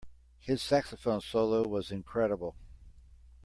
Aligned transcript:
His 0.39 0.63
saxophone 0.63 1.21
solo 1.21 1.61
was 1.67 1.91
incredible. 1.91 2.55